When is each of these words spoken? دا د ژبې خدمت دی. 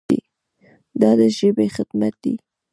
دا 1.01 1.11
د 1.19 1.21
ژبې 1.37 1.67
خدمت 1.75 2.13
دی. 2.23 2.35